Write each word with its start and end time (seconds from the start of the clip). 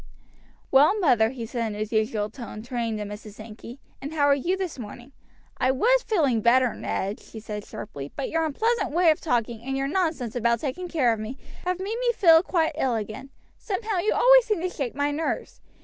"Well, 0.71 0.97
mother," 0.99 1.29
he 1.29 1.45
said 1.45 1.67
in 1.67 1.73
his 1.75 1.91
usual 1.93 2.31
tone, 2.31 2.63
turning 2.63 2.97
to 2.97 3.03
Mrs. 3.03 3.33
Sankey, 3.33 3.79
"and 4.01 4.15
how 4.15 4.25
are 4.25 4.33
you 4.33 4.57
this 4.57 4.79
morning?" 4.79 5.11
"I 5.59 5.69
was 5.69 6.01
feeling 6.01 6.41
better, 6.41 6.73
Ned," 6.73 7.19
she 7.19 7.39
said 7.39 7.63
sharply; 7.65 8.11
"but 8.15 8.27
your 8.31 8.43
unpleasant 8.43 8.93
way 8.93 9.11
of 9.11 9.21
talking, 9.21 9.61
and 9.61 9.77
your 9.77 9.87
nonsense 9.87 10.35
about 10.35 10.59
taking 10.59 10.87
care 10.87 11.13
of 11.13 11.19
me, 11.19 11.37
have 11.65 11.77
made 11.77 11.99
me 11.99 12.13
feel 12.15 12.41
quite 12.41 12.71
ill 12.79 12.95
again. 12.95 13.29
Somehow 13.59 13.99
you 13.99 14.11
always 14.15 14.45
seem 14.45 14.61
to 14.61 14.69
shake 14.71 14.95
my 14.95 15.11
nerves. 15.11 15.61